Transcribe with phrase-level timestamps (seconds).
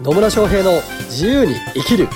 [0.00, 0.72] 野村翔平の
[1.06, 2.08] 自由に生きる。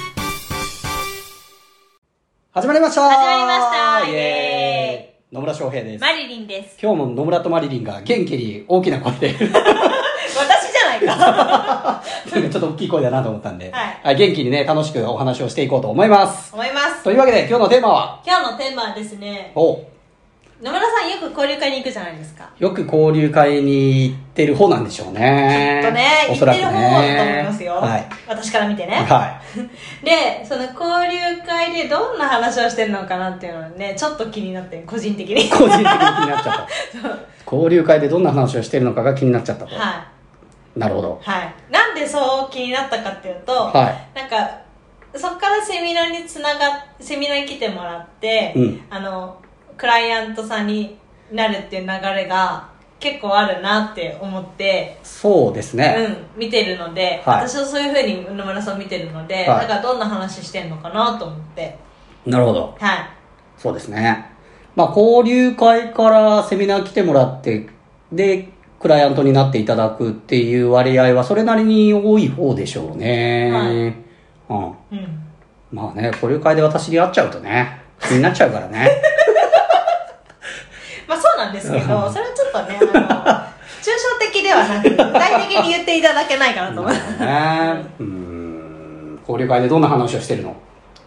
[2.53, 3.09] 始まりました。
[3.09, 3.71] 始まりまし
[4.05, 4.07] た。
[4.11, 5.35] イエーイ。
[5.35, 6.01] 野村翔平です。
[6.03, 6.77] マリリンです。
[6.83, 9.29] 今日も野村とマリリンが元気に大きな声で。
[9.33, 12.03] 私じゃないか。
[12.29, 13.71] ちょっと大きい声だなと思ったんで、
[14.03, 16.53] はい元気にね楽しくお話をしていこうと思います。
[16.53, 17.03] 思います。
[17.03, 18.23] というわけで今日のテーマは？
[18.27, 19.81] 今日のテーマはですね、お
[20.63, 22.51] 野村さんよく交流会に行くじゃないですか。
[22.59, 27.73] よく交流会に行ってる方なんでしょうねきっとね、行おそらくってる方だと思いねますよ。
[27.77, 28.97] はい私から見てね。
[28.97, 29.41] は
[30.05, 35.47] で、その交流会でどんな話をしてるのかなっていうのはね、ちょっと気になって、個人的に。
[35.47, 36.69] い個人的に気になっちゃった
[37.51, 40.05] 交流会でどんな話をしてるのかが気になっちゃったと、は
[40.77, 41.31] なるほどい。
[41.31, 41.55] はい。
[41.71, 44.51] なんでそう気になったかっていうと、はなんか、
[45.15, 49.37] そっからセミナーにつながっ、セミナーに来てもらって、うんあの、
[49.81, 50.99] クライアントさんに
[51.33, 55.97] なるっていう流れが結構あるなって思って、そうですね、
[56.35, 57.49] うん、見てるので、はい。
[57.49, 59.47] 私はそういうふうに野村さん見てるので、はい。
[59.63, 61.79] だからどんな話してんのかなと思って、
[62.27, 62.77] なるほど。
[62.79, 62.99] はい。
[63.57, 64.31] そうですね。
[64.77, 67.71] まあ交流会からセミナー来てもらって
[68.13, 73.75] でクライアントになっていただくっていう割合はそれなりに多い方でしょうね、はい。
[73.75, 74.99] うん。
[74.99, 75.23] うん。
[75.73, 78.91] まあね交流会で私に会っちゃうとね気になっちゃうからね
[81.11, 87.19] まあそうなんですけど、それはちょっとね、あの、抽象的ではなく、具体的に言っていただけないかなと思います。
[87.19, 87.85] ね。
[87.99, 89.19] うーん。
[89.23, 90.55] 交流会でどんな話をしてるの？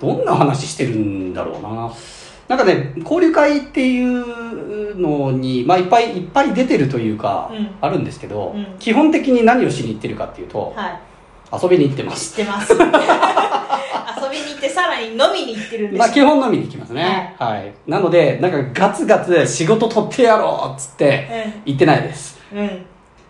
[0.02, 1.90] どんな話してるんだろうな。
[2.50, 7.70] なんかね交流会っていうのに、まあ、いっぱいいっぱい出てるというか、うん。
[7.80, 8.76] あるんですけど、うん。
[8.80, 11.00] 基本的に何をしに行ってるかっていうと、はい。
[11.64, 12.36] 遊びに行ってます。
[12.36, 12.74] 知ってます。
[14.34, 17.36] 遊びに行ってさらに飲みに行ってるんですまあ基本飲みに行きますね。
[17.38, 22.40] はい、なのでなんかガツガツ仕事取ってやろうっつって行ってないです。
[22.54, 22.86] うん。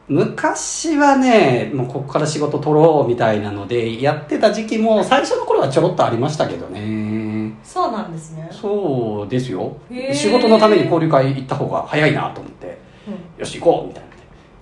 [0.08, 7.54] 昔はねもうここから仕事取ろうみたいなのでやってた時期も最初の頃はちょろっとありましたけどね。
[7.64, 8.50] そうなんですね。
[8.52, 9.78] そうですよ。
[10.14, 12.78] 仕事のために交流会行った方が早いなと思って。
[13.08, 13.40] うん。
[13.40, 14.14] よし行こうみたいな。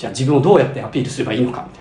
[0.02, 1.81] じゃあ自分をどうやってアピールすればいいのかみたい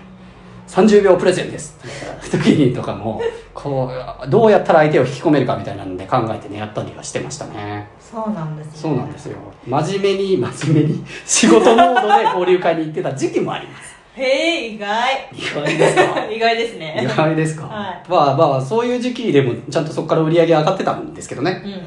[0.71, 1.77] 30秒プレゼンです
[2.25, 3.21] って 時にとかも
[3.53, 3.91] こ
[4.25, 8.71] うどうやったら相手を引き込めるかみたいなので考えてねやったりはしてましたねそうなんですね。
[8.75, 9.37] そうなんですよ
[9.67, 15.29] 真面目に真面目に 仕事モードで交流会に行ってた時期もありますへえ、意外。
[15.33, 16.03] 意外ですか？
[16.29, 16.99] 意外ですね。
[17.01, 21.81] 意外ですか、はいまあまあそういう時期でもちゃんとそこから売り上げ上がってたんですけどねうん。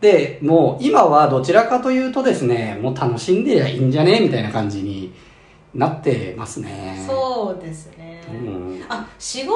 [0.00, 4.18] でもう今はどちらかというとですねもう楽しんでりゃいいんじゃね？
[4.20, 5.12] みたいな感じに
[5.72, 7.99] なってますねそうですね。
[8.28, 9.54] うんあ、仕事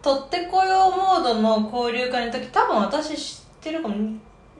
[0.00, 3.94] 取ってこようモードの交流会の時、多分私知ってるかも。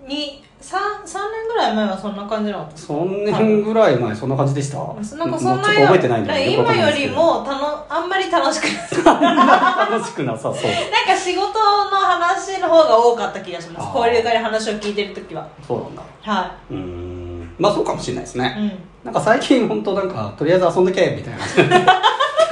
[0.07, 10.53] に、三三年ぐらい前はそんな感じなの3年ぐらい前そんな感じでしたそなんかそんなちょっと覚えてないんでだ今よりもたのあんまり楽しくない楽しくなさそう。
[10.55, 13.97] なんか仕事の話の方が多かった気がします。
[13.97, 15.47] 交流会で話を聞いてる時は。
[15.67, 16.03] そうなんだ。
[16.23, 17.23] はうーん。
[17.59, 18.73] まあそうかもしれないですね、い、うん、
[19.05, 22.03] なんか最近本当なんかとりあえず遊んでけみたいな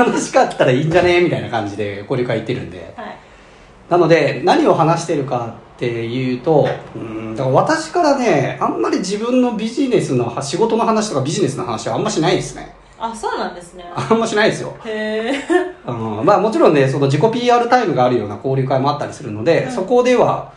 [0.05, 1.21] 楽しかったらいいんじゃね？
[1.21, 2.94] みたいな感じで交流会行ってるんで。
[2.97, 3.16] はい。
[3.88, 12.72] なので何を話してるかっていうとうんだから私からねあんまり自分のビジネスの仕事の話とかビジネスの話はあんましないですね。
[12.99, 13.84] あそうなんですね。
[13.94, 14.77] あんましないですよ。
[14.84, 15.33] へえ
[15.89, 20.53] うんまあもちろんねその自己 PR タイムがあるような交流会もあったりするので、うんそこでは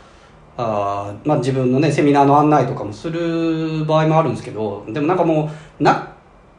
[0.56, 5.50] あー、まあ、自分のねセミナーの案内とかもする場合もあるんですけどでもなんかも
[5.80, 6.13] うなうん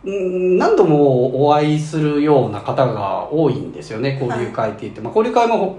[0.05, 5.79] 何度もお会いするような方が多いんですよね交流会って言って、まあ、交流会も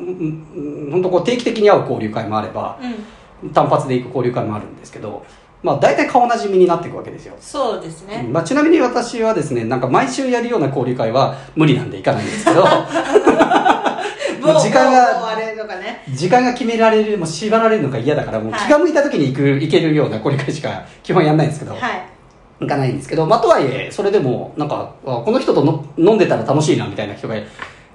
[0.91, 3.49] 本当こう定期的に会う交流会もあればうん。
[3.53, 5.25] 単発で行く交流会もあるんですけど、
[5.61, 7.35] まあ、大体顔なじみになっていくわけですよ。
[7.39, 12.65] そうですね、まあ、ちなみに私はですねなんか毎週やるような交流会は無理なんで行かないんですけど
[14.59, 15.25] 時間が
[16.13, 22.14] 時間が決められるもう縛られるのが嫌だからもうはい気が向いた時に行く、行けるような交流会しか基本やんないんですけど、はい
[22.59, 27.35] 行かないんですけど、まあ、とはいえそれでもなんかあこの人との飲んでたら楽しいなみたいな人が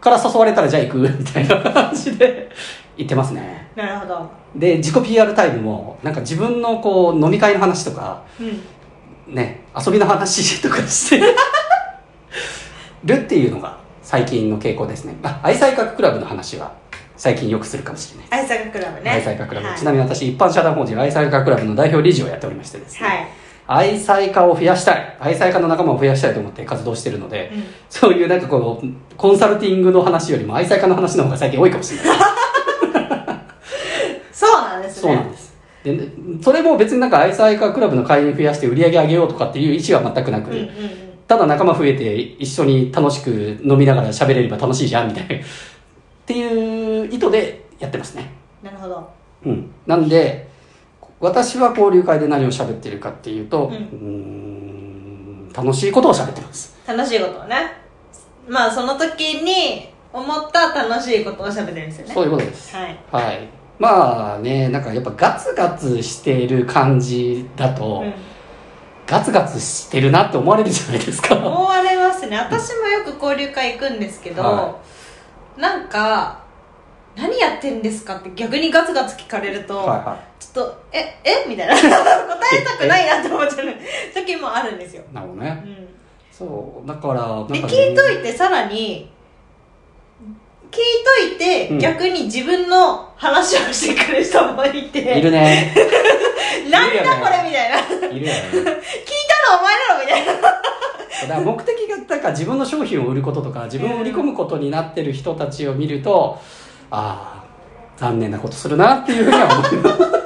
[0.00, 2.50] から誘われたらじゃあ行く みたいな感じで
[2.96, 3.68] 行ってますね。
[3.76, 4.30] なるほど。
[4.54, 8.62] で自己 PR タイムもなんか自分のこう飲み会の話とかうん。
[9.34, 11.22] ね遊びの話とかして
[13.04, 15.14] るっていうのが最近の傾向ですね。
[15.22, 16.72] あ愛妻家クラブの話は
[17.16, 19.10] 最近よくするかもしれない愛妻家クラブね。
[19.10, 19.78] 愛妻家クラブ、はい。
[19.78, 23.28] ちなみに私一般社団法人愛妻家クラブの代表理事をやっておりましてですね、はい
[23.72, 25.16] 愛妻家を増やしたい。
[25.20, 27.64] 愛妻家の仲間を増やしたいと思って活動してるので、うん。
[27.88, 28.86] そういうなんかこう
[29.16, 32.18] コンサルティングの話よりも愛妻家の話の方が最近多いかもしれない。
[34.32, 35.02] そうなんですね。
[35.02, 35.54] そうなんです。
[35.84, 36.08] でね
[36.42, 40.70] それも別になんか愛妻家クラブの会員増やして売り上げ上げようとかっていう意思は全くなく、うんうんうん。
[41.28, 45.34] ただ仲間増えて一緒に楽しく飲みながら喋れれば楽しいじゃんみたいな。
[45.36, 45.38] っ
[46.30, 48.30] っていう意図でやってますね。
[48.62, 49.10] なるほど。
[49.46, 49.70] うん。
[49.84, 50.48] なんで、
[51.20, 53.74] 私は交流会で何を喋ってるかっていうと、うん
[55.48, 56.76] ん楽しいことを喋ってます。
[56.86, 57.72] 楽しいことをね
[58.48, 62.74] まあその時に思った楽しいことを喋ってるんですよねそういうことです。
[62.74, 63.48] はいはい。
[63.78, 68.12] まあね、なんかやっぱガツガツしてる感じだと、うん
[69.10, 71.34] ガツガツしてるなって思われるじゃないですか。
[71.34, 74.80] 思われますね私もよく交流会行くんですけど、は
[75.56, 76.44] なんか
[77.20, 78.16] 何やってんですか？
[78.16, 81.46] って逆にガツガツ聞かれると、はいはちょっとええ？
[81.48, 81.74] みたいな。
[81.76, 81.82] 答
[82.56, 83.66] えたくないなって思っちゃう
[84.14, 85.14] 時もあるんですよ、い。
[85.14, 85.62] なるほどね。
[85.64, 85.88] うん、
[86.32, 89.10] そう、だから、なんか、聞いといてさらに
[90.70, 90.78] 聞い
[91.28, 91.78] といて、うん。
[91.78, 95.18] 逆に自分の話をしてくる人もいて。
[95.18, 95.74] いるね。
[96.70, 97.76] なんだこれみたいな。
[97.76, 98.42] 聞いたのいるよね。
[99.58, 100.32] お前だろみたいな。
[100.40, 106.40] だから目的がなんか自分の商品を売ることとか自分を売り込むことになってる人たちを見ると、
[106.90, 107.44] ああ
[107.96, 110.20] 残念なことするなっていうふうには思います。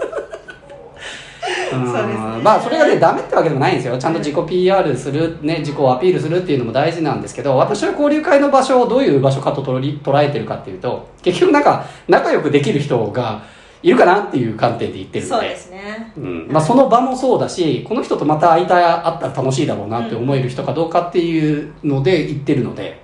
[2.44, 3.98] まあそれがねダメってわけでもないんですよ。
[3.98, 13.42] ちゃんと自己 PR する、ね、自己をアピールするっていうのも大事なんですけど私は交流会の場所をどういう場所かと捉え捉えてるかっていうと結局なんか仲良くできる人が
[13.82, 15.46] いるかなっていう観点で言ってるので。
[15.46, 16.12] そうですね。
[16.16, 16.48] うん。
[16.50, 23.02] まあ、その場もそうだしこの人とまた会いたい会ったら楽しいだろうなって思える人かどうかっていうので言ってるので。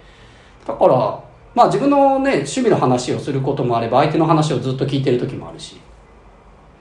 [0.67, 5.77] だからまあ自分のね趣味の話をすることもあれば相手の話をずっと聞いてる時もあるし。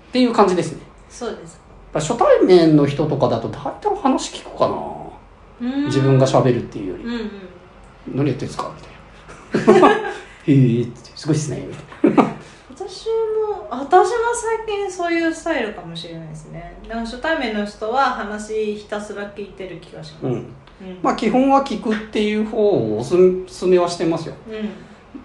[0.09, 0.81] っていう感じですね。
[1.09, 1.59] そうです。
[1.93, 4.67] 初対面の人とかだと大体話聞くか
[5.61, 5.69] な。
[5.69, 5.85] うん。
[5.85, 7.03] 自分が喋るっていうより。
[7.03, 7.31] うんうん
[8.15, 8.71] 「何やってんですか?」
[9.53, 9.89] みたいな
[10.47, 11.67] 「へえすごいっすね」
[12.03, 12.29] みたいな。
[12.73, 16.77] 私も私も最近そういうスタイルかもしれないですね。
[16.87, 20.55] なんか初対面の人は話ひたすら聞いてる気がします、うんうん
[21.01, 23.15] まあ基本は聞くっていう方をおす
[23.47, 24.35] すめはしてますよ。
[24.49, 24.69] うん。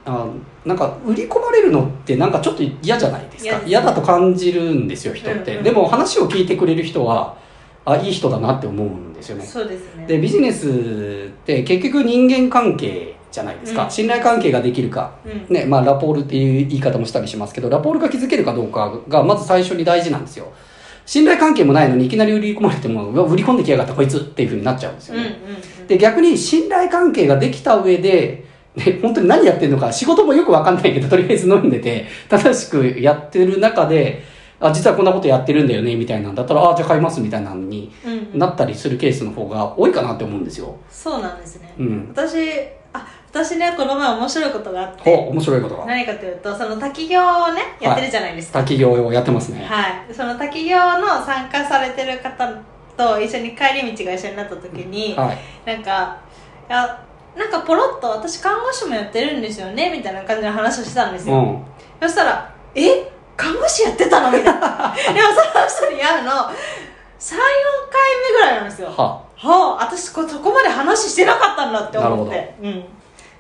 [0.07, 0.27] あ
[0.65, 3.61] なんか売り込まれるのってなんかちょっと嫌じゃないですか。
[3.67, 5.65] 嫌だと感じるんですよ人って、うんうん。
[5.65, 7.37] でも話を聞いてくれる人は
[7.85, 9.45] あいい人だなって思うんですよね。
[9.45, 10.07] そうですね。
[10.07, 13.91] でビジネスって結局人間関係じゃないですか、うん。
[13.91, 15.15] 信頼関係ができるか。
[15.25, 15.55] うん。
[15.55, 20.53] ねまあラポールっていう言い方もしたりしますけどラポールが築けるかどうかがまず最初に大事なんですよ
[21.07, 25.39] 信頼関係もないのにいきなり売り込まれても売り込んできやがったこいつっていうふうになっちゃうんですようんうんね、
[25.87, 34.23] で逆に信頼関係ができた上で、ね、本当に何やってるのか仕事もよくわかんないけどとりあえず飲んでて正しくやってる中で
[34.61, 38.39] あ実はこんなことやってるんだよねみたいなんだったらあじゃあ買いますみたいなのにうんうん。
[38.39, 40.77] なったりするケースの方が多いかなって思うんですよ。
[40.91, 42.39] そうなんですね、うん、私
[42.93, 45.13] あ私ねこの前面白いことがあって。
[45.13, 45.87] 面白いことが。
[45.87, 49.65] 何かというとその滝行をねやってるじゃないですか、滝行をやってますね。
[49.65, 52.49] はい、その滝行の参加されてる方
[52.97, 56.21] と一緒に帰り道が一緒になった時に、はい、なんか
[56.69, 57.05] いや
[57.37, 61.65] なんかポロッと私看護師もやってるんですよねみたいな感じの話をしてたんですよ、うん。
[62.01, 63.11] そしたら「え？
[63.37, 64.95] 看護師やってたの?」みたいな。
[65.13, 65.29] でも
[65.75, 66.53] その人に会うの34回
[68.31, 68.89] 目ぐらいなんですよ。
[68.97, 69.25] は。
[69.37, 72.85] はあ私こそこまで話してなかったんだって思っなてうん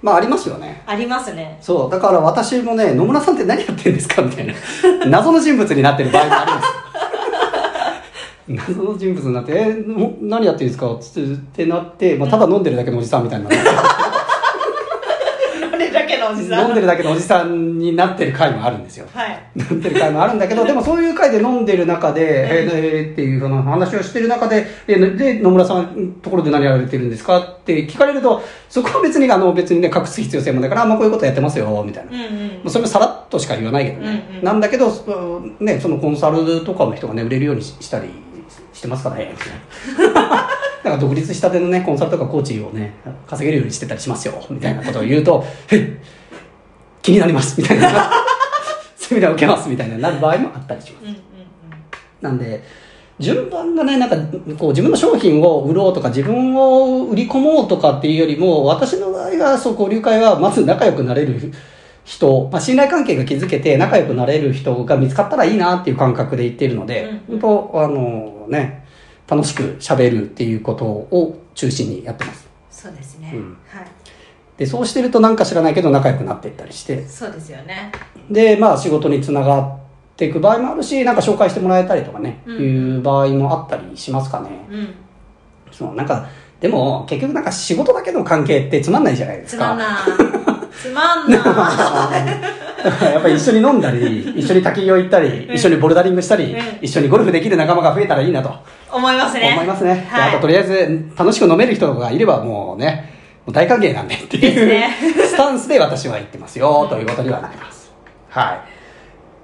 [0.04, 0.82] まあありますよね。
[0.84, 4.52] ありますねそう、だから私もね、野村さんって何やってるんですかみたいな。
[5.08, 6.68] 謎の人物になってる場合もあります。
[8.76, 13.48] 謎の人物になって、えも何やってるんですかつってってなって、まあ、ただ飲んでるだけのおじさんみたいな。
[16.30, 19.06] のおじさん飲んでるだけのおじさんになってる回もあるんですよ。
[19.12, 32.12] はいなってる回もあるんだけど、 でもそういう回で飲んでる中で、えーえーっていうその話をしてる中で、えーで、野村さん、ところで何やられてるんですかって聞かれると、そこは別に、あの、別にね、隠す必要性もないから、あまあこういうことやってますよ、みたいな。
[32.12, 34.26] うんうんまあそれもさらっとしか言わないけどね。
[34.30, 38.08] うんうんなんだけど、そね、そのコンサルとかの人がね、売れるようにししたり
[38.72, 40.48] してますからね、みたいな。
[40.84, 42.92] だから独立したてのね、コンサルとかコーチをね、
[43.26, 45.80] 稼げるようにしてたりしますよ、みたいなことを言うと、えっ
[47.04, 48.10] 気になります、みたいな。
[48.96, 51.04] セミナー受けます、みたいななる場合もあったりします。
[51.04, 51.16] うんうん
[52.22, 52.62] なんで、
[53.18, 54.16] 順番がね、なんか、
[54.58, 61.52] こう、自分の商品を売ろうとか、自分を売り込もうとかっていうよりも、私の場合は、そう、交流会は、まず仲良くなれる
[62.04, 68.86] 人、まあ、信頼関係が築けて、仲良くなれる人が見つかったらいいなっていう感覚で言っているので、うん本当、あのね、
[69.28, 72.48] 楽しく喋るっていうことを中心にやってます。
[72.70, 73.86] そうですね、うんはい
[74.58, 77.90] で、そうしてるとなんか知らないけど仲良くなっていったりして、そうですよね。
[78.30, 79.78] で、まあ仕事につながっ
[80.16, 82.56] ていく場合もあるし、なんか紹介してもらえたりとかね、うん。
[82.62, 84.50] いう場合もあったりしますかね。
[84.70, 84.94] うん。
[85.72, 86.28] そう、なんか、
[86.60, 89.64] でも結局なんか仕事だけの関係ってつまんないじゃないですか。
[89.64, 89.98] つまんな
[90.72, 91.36] つまんな
[93.10, 95.54] やっぱり一緒に飲んだり、一緒に滝行行ったり、うん。
[95.54, 96.60] 一緒にボルダリングしたり、うん。
[96.80, 98.52] 一緒にゴルフできる仲間が増えたらいいなと。
[98.92, 99.50] 思いますね。
[99.54, 99.94] 思いますね。
[99.94, 100.28] ではい。
[100.30, 103.13] あととりあえず楽しく飲める人がいればもうね、う
[103.52, 104.90] 大歓迎なんでっていう、ね
[105.28, 107.92] スタンスで私は言ってますよ、ということにはなります。
[108.30, 108.74] はい。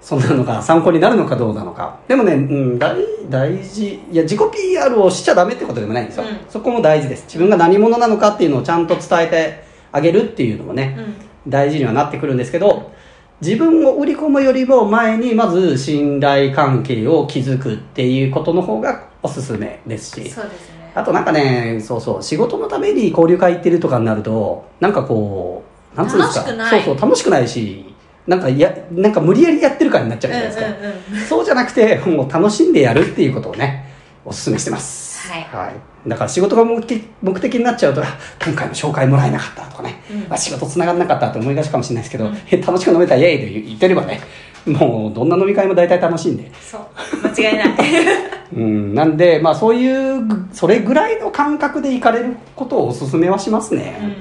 [0.01, 1.99] そんなのが参考になるのかどうなのか。
[2.09, 2.97] でもね、うん、大、
[3.29, 4.01] 大事。
[4.11, 4.41] いや、自己
[4.73, 6.25] PR をしちゃダメってことでもないんですよ。
[6.25, 7.25] うんそこも大事です。
[7.25, 12.93] 自分が何者なのかっていうのをちゃんと伝えてあげるっていうのもね、うん大事にはなってくるんですけど、
[13.41, 20.31] 自分を売り込むよりも前に、まず信頼関係を築くっていうことの方がおすすめですし。
[20.31, 25.63] そうですねあとなんかね、そうそう、仕事のために交流会行ってるとかになると、なんかこ
[25.95, 26.47] う、なんつうんですか？
[26.47, 26.71] 楽しくない。
[26.71, 27.95] そうそう、楽しくないし、
[28.27, 30.67] なんかや、なんか無理やりやってる感になっちゃうじゃないですか。
[30.67, 31.27] うんうんうん。
[31.27, 33.87] そうじゃなくて、もう楽しんでやるっていうことをね、
[34.25, 35.11] おすすめしてます。
[35.31, 36.09] はい。
[36.09, 38.07] だから仕事が目的目的になっちゃうと、あ
[38.45, 40.33] 今回の紹介もらえなかったとかね、うん。
[40.33, 42.39] あ仕事繋がんなかったって思いがちかもしれないですけど、うん。
[42.51, 44.21] え 楽しく飲めたイエーイで言ってればね、
[44.67, 46.51] もうどんな飲み会も大体楽しいんで。
[46.61, 46.81] そう。
[47.23, 47.69] 間違いない。
[48.57, 54.17] うん、なんで、まあそういう、それぐらいの感覚で行かれることをおすすめはしますね。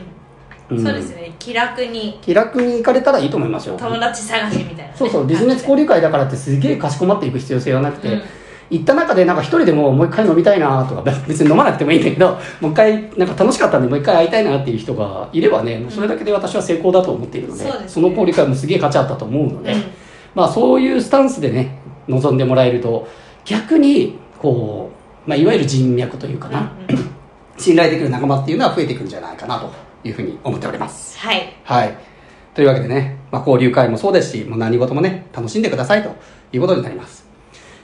[0.69, 0.84] うん、うん。
[0.84, 1.34] そうですね。
[1.39, 2.19] 気楽に。
[2.22, 3.75] 気楽に行かれたらいいと思いますよ。
[3.77, 8.22] 友達探しみたいなね、そうそう、ビジネス交流会だからってすげえかしこまっていく必要性はなくて、うん。
[8.69, 19.84] 行った中でなんか一人でももう一回飲みたいなとか、 別に飲まなくてもいいんだけど、もう一回なんか楽しかったんでもう一回会いたいなっていう人がいればね、それだけで私は成功だと思っているので、その交流会もすげえ価値あったと思うので、うん
[20.36, 23.07] まあそういうスタンスでね、望んでもらえると、
[23.45, 24.91] 逆に、こ
[25.25, 27.09] う、まあいわゆる人脈というかな、うんうん
[27.59, 29.69] 信頼できる仲間っていうのは増えていくんじゃないかなと
[30.05, 31.19] いうふうに思っております。
[31.19, 31.98] はいはい。
[32.55, 36.15] というわけでね、まあ、交流会もそうですし、もう何事もね、楽しんでくださいと
[36.53, 37.27] いうことになります。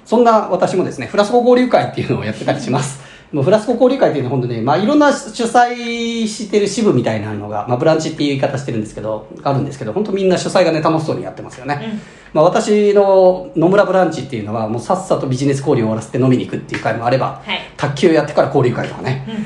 [0.06, 3.04] そんな私もですね、フラスコ交流会っていうのをやってたりします。
[3.32, 11.80] もうフラスコ交流会っていうのは本当ね、まあいろんな主催してる支部みたいなのが、まあブランチっていう言い方してるんですけど、あるんですけど、本当みんな主催がね、楽しそうにやってますよね。
[11.94, 12.02] うん。
[12.34, 17.60] まあ私の野村ブランチっていうのは、もうさっさとビジネス交流を終わらせて飲みに行くっていう会もあれば、はい。
[17.76, 19.46] 卓球やってから交流会とかね、うん。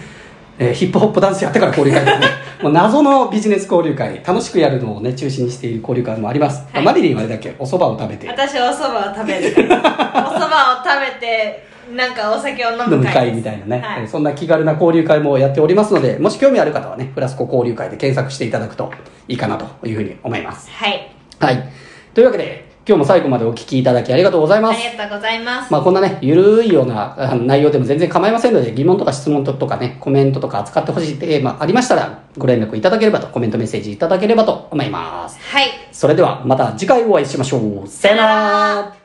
[0.60, 2.28] えーヒップホップダンスやってから交流会とかね、
[2.62, 6.64] もう謎のビジネス交流会、楽しくやるのをね、中心にしている交流会もあります。
[6.74, 6.84] はい。
[6.84, 7.56] マリリンはあれだっけ？
[7.58, 8.28] お蕎麦を食べて。
[8.28, 10.50] 私お蕎麦を食べるお蕎麦を
[10.84, 18.92] 食べてなんかお酒を飲飲むむ会みたいなね、はいえーそんな気軽な交流会もやっておりますので、もし興味ある方はね、フラスコ交流会で検索していただくと
[19.28, 20.70] いいかなというふうに思います。
[20.72, 21.70] はいはい。
[22.14, 24.82] というわけで、今日も最後までお聞きいただきありがとうございあます。
[24.92, 35.40] りがとうございます、まあこんなね、ゆるいような内容でも全然構いませんので、疑問とか質問とかね、コメントとか扱ってほしいテーマありましたら、ご連絡いただければと、コメントメッセージいただければと思います。
[35.40, 37.88] はいそれではまた次回お会いしましょう。
[37.88, 38.99] さよなら